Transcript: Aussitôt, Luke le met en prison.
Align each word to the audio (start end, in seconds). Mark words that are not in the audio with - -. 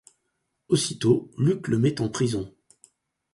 Aussitôt, 0.67 1.29
Luke 1.37 1.67
le 1.67 1.77
met 1.77 2.01
en 2.01 2.09
prison. 2.09 2.51